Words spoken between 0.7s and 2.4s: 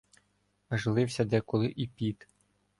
лився деколи і піт.